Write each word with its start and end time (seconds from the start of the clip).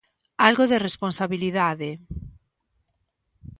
Algo 0.47 0.63
de 0.71 0.81
responsabilidade. 0.87 1.89